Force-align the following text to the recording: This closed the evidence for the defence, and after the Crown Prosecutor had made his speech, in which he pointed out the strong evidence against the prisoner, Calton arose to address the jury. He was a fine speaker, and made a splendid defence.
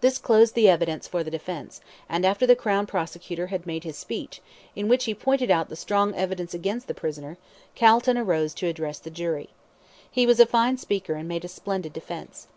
This 0.00 0.18
closed 0.18 0.56
the 0.56 0.68
evidence 0.68 1.06
for 1.06 1.22
the 1.22 1.30
defence, 1.30 1.80
and 2.08 2.26
after 2.26 2.48
the 2.48 2.56
Crown 2.56 2.84
Prosecutor 2.84 3.46
had 3.46 3.64
made 3.64 3.84
his 3.84 3.96
speech, 3.96 4.40
in 4.74 4.88
which 4.88 5.04
he 5.04 5.14
pointed 5.14 5.52
out 5.52 5.68
the 5.68 5.76
strong 5.76 6.12
evidence 6.16 6.52
against 6.52 6.88
the 6.88 6.94
prisoner, 6.94 7.38
Calton 7.76 8.18
arose 8.18 8.54
to 8.54 8.66
address 8.66 8.98
the 8.98 9.08
jury. 9.08 9.50
He 10.10 10.26
was 10.26 10.40
a 10.40 10.46
fine 10.46 10.78
speaker, 10.78 11.14
and 11.14 11.28
made 11.28 11.44
a 11.44 11.48
splendid 11.48 11.92
defence. 11.92 12.48